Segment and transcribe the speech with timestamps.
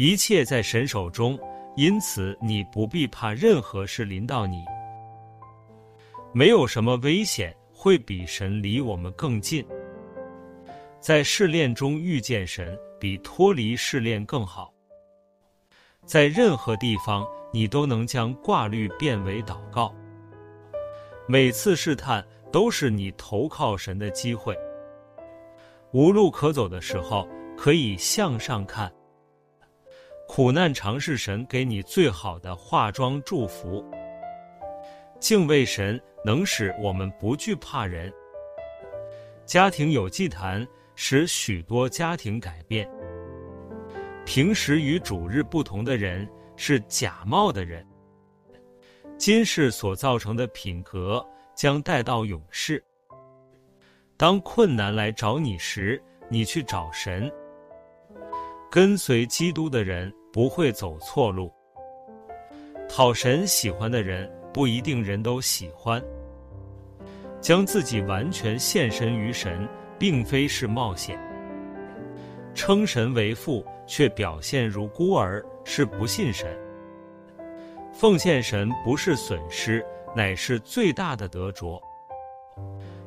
[0.00, 1.38] 一切在神手中，
[1.76, 4.64] 因此你不必怕任何事临到你。
[6.32, 9.62] 没有什么危险会比神离我们更近。
[11.00, 14.72] 在试炼中遇见神，比脱离试炼更好。
[16.06, 19.94] 在任何地方，你都能将挂虑变为祷告。
[21.28, 24.56] 每次试探都是你投靠神的机会。
[25.92, 28.90] 无路可走的时候，可以向上看。
[30.32, 33.84] 苦难常是神给你最好的化妆祝福。
[35.18, 38.12] 敬畏神能使我们不惧怕人。
[39.44, 40.64] 家庭有祭坛。
[41.02, 42.86] 使许多家庭改变。
[44.26, 47.84] 平时与主日不同的人是假冒的人。
[49.16, 51.26] 今世所造成的品格
[51.56, 52.84] 将带到永世。
[54.18, 57.32] 当困难来找你时，你去找神。
[58.70, 61.52] 跟随基督的人不会走错路。
[62.88, 66.02] 讨神喜欢的人不一定人都喜欢。
[67.40, 69.68] 将自己完全献身于神。
[70.00, 71.20] 并非是冒险，
[72.54, 76.48] 称神为父却表现如孤儿是不信神。
[77.92, 79.84] 奉献神不是损失，
[80.16, 81.78] 乃是最大的得着。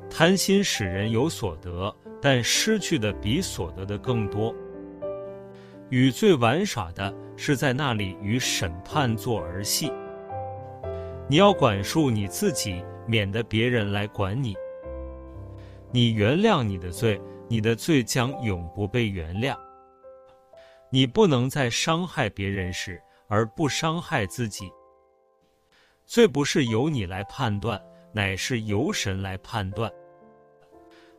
[0.07, 4.53] 贪心使人有所得，但失去的比所得的更多。
[5.93, 9.93] 与罪玩耍的是在那里与审判做儿戏。
[11.29, 14.55] 你要管束你自己，免得别人来管你。
[15.91, 19.55] 你原谅你的罪，你的罪将永不被原谅。
[20.89, 24.71] 你不能在伤害别人时而不伤害自己。
[26.07, 27.79] 罪不是由你来判断，
[28.11, 29.91] 乃是由神来判断。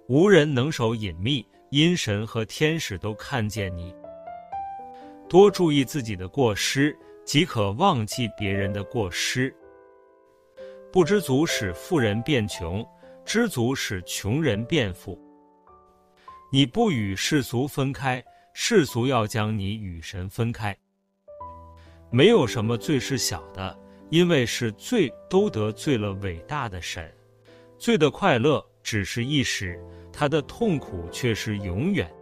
[0.09, 3.95] 无人能守隐秘，因神和天使都看见你。
[5.29, 9.55] 多注意自己的过失，即可忘记别人的过失。
[10.93, 12.87] 不知足使富人变穷。
[13.27, 15.19] 知足使穷人变富。
[16.53, 20.77] 你不与世俗分开，世俗要将你与神分开。
[22.11, 23.75] 没有什么罪是小的，
[24.11, 27.11] 因为是罪都得罪了伟大的神。
[27.79, 32.13] 罪的快乐只是一时，他的痛苦却是永远。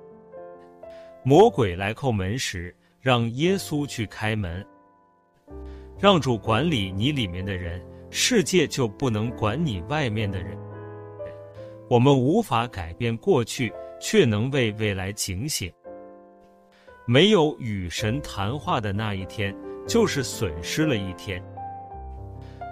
[1.25, 4.65] 魔鬼来叩门时，让耶稣去开门，
[5.99, 10.57] 让主管理你里面的人，世界就不能管你外面的人。
[11.91, 15.69] 我们无法改变过去，却能为未来警醒。
[17.05, 19.53] 没有与神谈话的那一天，
[19.85, 21.43] 就是损失了一天。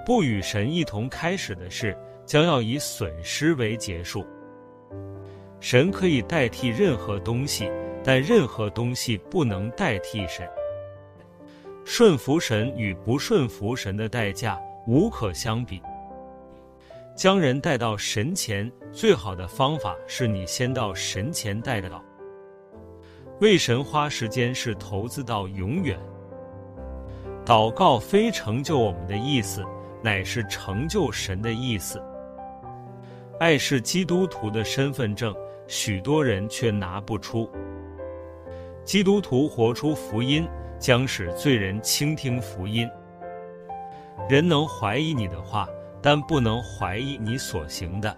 [0.07, 4.25] 不与神一同开始的事，将要以损失为结束。
[5.59, 7.69] 神可以代替任何东西，
[8.03, 10.49] 但任何东西不能代替神。
[11.85, 15.83] 顺服神与不顺服神的代价无可相比。
[17.17, 22.03] 将人带到神前，最好的方法是你先到神前带到。
[23.41, 25.99] 为神花时间是投资到永远。
[27.45, 29.65] 祷告非成就我们的意思，
[30.03, 32.01] 乃是成就神的意思。
[33.39, 35.35] 爱是基督徒的身份证，
[35.67, 37.51] 许多人却拿不出。
[38.85, 40.49] 基督徒活出福音，
[40.79, 42.89] 将使罪人倾听福音。
[44.29, 45.69] 人能怀疑你的话。
[46.03, 48.17] 但不能怀疑你所行的。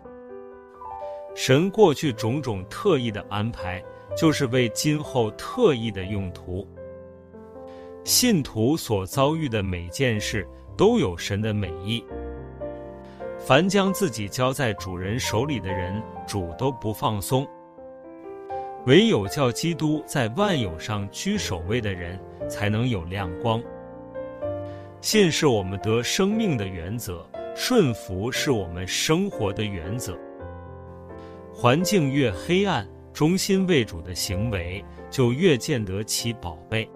[1.35, 3.83] 神过去种种特意的安排，
[4.17, 6.65] 就是为今后特意的用途。
[8.05, 10.47] 信徒所遭遇的每件事
[10.77, 12.05] 都有神的美意。
[13.37, 17.45] 凡将自己交在主人手里的人，主都不放松。
[18.87, 23.63] 唯有叫基督在万有上居首位的人，才能有亮光。
[25.01, 27.27] 信是我们得生命的原则。
[27.55, 30.19] 顺服是我们生活的原则。
[31.53, 36.89] 环境越黑暗，忠心为主的行为就越见得其宝贝。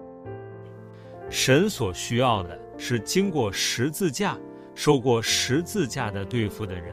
[1.29, 4.35] 神所需要的是经过十字架、
[4.73, 6.91] 受过十字架的对付的人。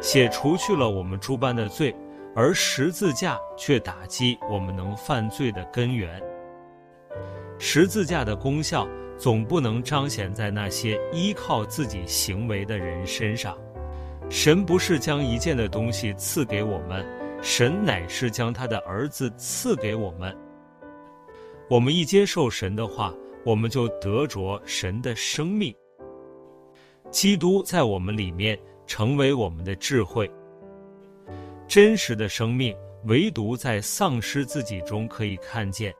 [0.00, 1.92] 写除去了我们诸般的罪，
[2.34, 6.22] 而十字架却打击我们能犯罪的根源。
[7.58, 8.88] 十字架的功效。
[9.20, 13.54] 总不能彰显在那些依靠自己行为的人身上。
[14.30, 17.06] 神不是将一件的东西赐给我们，
[17.42, 20.34] 神乃是将他的儿子赐给我们。
[21.68, 23.12] 我们一接受神的话，
[23.44, 25.74] 我们就得着神的生命。
[27.10, 30.30] 基督在我们里面成为我们的智慧。
[31.70, 35.94] 真实的生命，唯独在丧失自己中可以看见。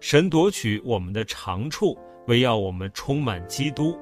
[0.00, 1.94] 神夺取我们的长处，
[2.26, 3.98] 为要我们充满基督。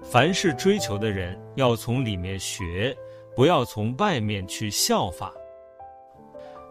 [0.00, 2.96] 凡是追求的人，要从里面学，
[3.34, 5.34] 不要从外面去效法。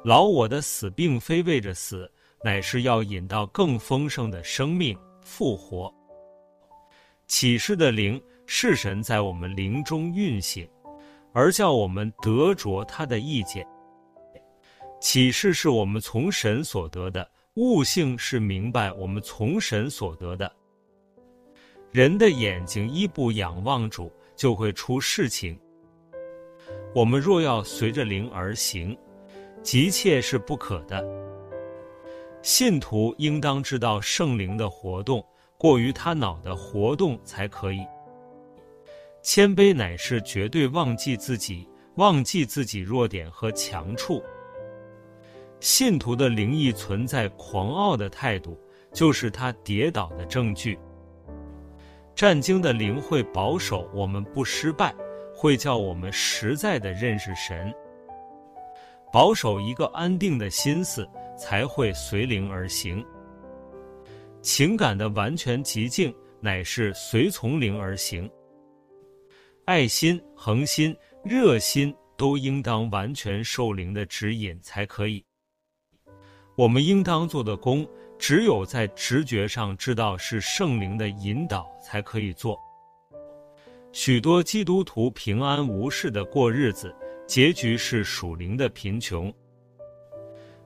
[0.06, 2.10] 老我的死，并非为着死，
[2.42, 5.94] 乃是要引到更丰盛的生命复活。
[7.28, 10.66] 启示的灵是神在我们灵中运行，
[11.34, 13.66] 而叫我们得着他的意见。
[15.00, 20.52] 启示是我们从神所得的，悟性是明白我们从神所得的。
[21.92, 25.60] 人的眼睛一不仰望主，就会出事情。
[26.94, 28.98] 我们若要随着灵而行，
[29.64, 31.04] 急切是不可的。
[32.42, 35.26] 信徒应当知道圣灵的活动。
[35.58, 37.86] 过于他脑的活动才可以。
[39.22, 44.24] 谦卑乃是绝对忘记自己，忘记自己弱点和强处。
[45.60, 48.58] 信徒的灵意存在狂傲的态度，
[48.94, 50.80] 就是他跌倒的证据。
[52.16, 54.96] 战经的灵会保守我们不失败，
[55.36, 57.74] 会叫我们实在的认识神。
[59.12, 61.08] 保守一个安定的心思，
[61.38, 63.06] 才会随灵而行。
[64.42, 68.30] 情感的完全寂静，乃是随从灵而行。
[69.70, 75.24] 爱心、恒心、热心都应当完全受灵的指引才可以。
[76.56, 77.88] 我们应当做的工，
[78.18, 82.58] 只有在直觉上知道是圣灵的引导才可以做。
[83.92, 86.92] 许多基督徒平安无事的过日子，
[87.28, 89.32] 结局是属灵的贫穷。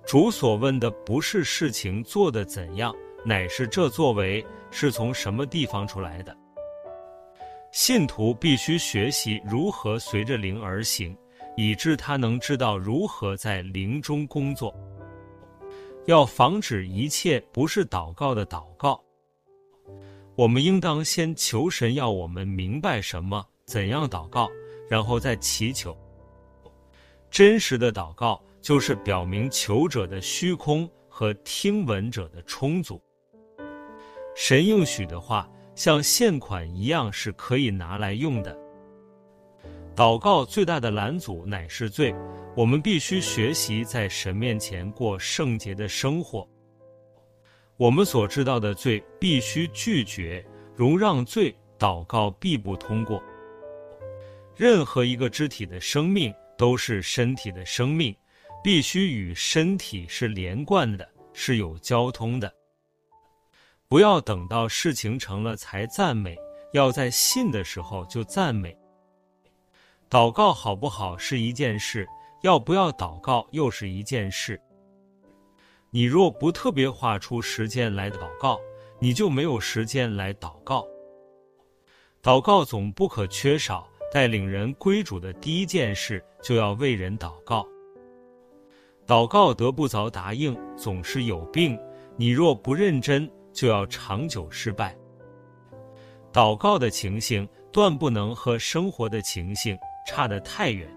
[0.05, 2.95] 主所问的不是事情做得怎样。
[3.25, 6.33] 乃是这作为是从什么地方出来的？
[7.73, 11.17] 信徒必须学习如何随着灵而行，
[11.57, 14.71] 以致他能知道如何在灵中工作。
[16.05, 19.03] 要防止一切不是祷告的祷告。
[20.35, 24.47] 我们应当先求神要我们明白什么，怎样祷告，
[24.87, 25.97] 然后再祈求。
[27.31, 33.01] 真实的祷告就是表明求者的虚空和听闻者的充足。
[34.35, 38.57] 神应许的话，像现款一样是可以拿来用的。
[39.95, 42.13] 祷告最大的拦阻乃是罪，
[42.55, 46.47] 我们必须学习在神面前过圣洁的生活。
[47.77, 53.21] 我们所知道的罪必须拒绝，容让罪，祷告必不通过。
[54.55, 58.15] 任何一个肢体的生命都是身体的生命，
[58.63, 62.51] 必须与身体是连贯的，是有交通的。
[63.93, 66.35] 不要等到事情成了才赞美，
[66.71, 68.75] 要在信的时候就赞美。
[70.09, 72.07] 祷告好不好是一件事，
[72.41, 74.59] 要不要祷告又是一件事。
[75.91, 78.59] 你若不特别划出时间来祷告，
[78.97, 80.83] 你就没有时间来祷告。
[82.19, 87.63] 祷告总不可缺少，带领人归主的第一件事就要为人祷告。
[89.05, 91.79] 祷告得不着答应，总是有病。
[92.17, 94.95] 你若不认真，就要长久失败。
[96.33, 99.77] 祷告的情形断不能和生活的情形
[100.07, 100.89] 差得太远。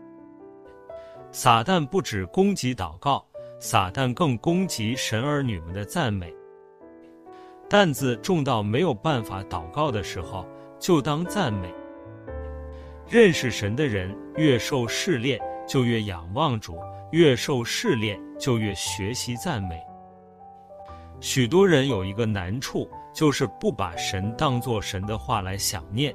[1.30, 3.24] 撒旦不只攻击祷告，
[3.60, 6.34] 撒旦更攻击神儿女们的赞美。
[7.68, 10.46] 担子重到没有办法祷告的时候，
[10.78, 11.72] 就当赞美。
[13.08, 16.74] 认识神的人越受试炼，就越仰望主；
[17.12, 19.80] 越受试炼，就越学习赞美。
[21.20, 26.14] 许多人有一个难处，就是不把神当作神的话来想念。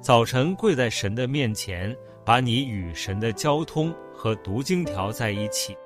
[0.00, 1.94] 早晨跪在神的面前，
[2.24, 5.76] 把你与神的交通和读经调在一起。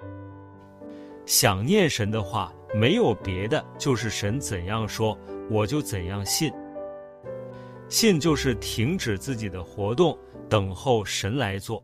[1.27, 5.19] 想念神的话，没有别的，就是神怎样说，
[5.51, 6.53] 我就怎样信。
[7.89, 10.17] 信就是停止自己的活动，
[10.49, 11.83] 等候神来做。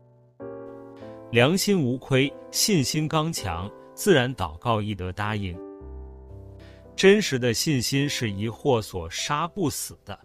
[1.31, 5.55] 良心无亏，信心刚强，自然祷告易得答应。
[6.99, 10.19] 真实的信心是疑惑所杀不死的。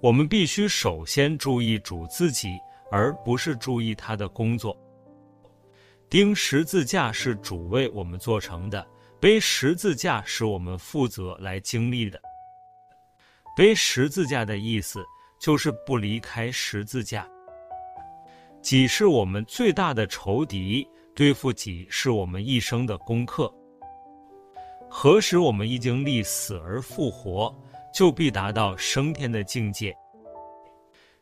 [0.00, 2.50] 我们必须首先注意主自己，
[2.92, 4.80] 而不是注意他的工作。
[6.08, 8.86] 钉十字架是主为我们做成的，
[9.18, 12.22] 背十字架是我们负责来经历的。
[13.56, 15.04] 背十字架的意思
[15.40, 17.28] 就是不离开十字架。
[18.60, 23.52] 己是我们最大的仇敌，对付己是我们一生的功课。
[24.94, 27.52] 何时我们已经历死而复活，
[27.94, 29.96] 就必达到升天的境界。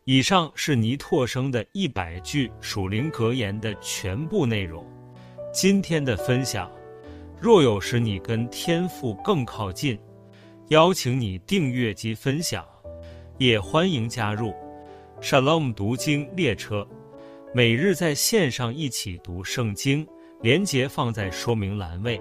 [0.05, 4.85] 以上是倪拓生的一百句属灵格言的全部内容。
[5.53, 6.69] 今天的分享，
[7.41, 9.97] 若有使你跟天父更靠近，
[10.71, 12.67] 邀请你订阅及分享，
[13.39, 14.53] 也欢迎加入
[15.23, 16.87] Shalom 读经列车，
[17.55, 20.05] 每日在线上一起读圣经，
[20.43, 22.21] 连结放在说明栏位。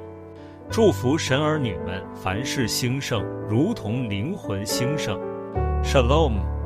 [0.71, 5.19] 祝福神儿女们凡事兴盛，如同灵魂兴盛。
[5.83, 6.58] Shalom。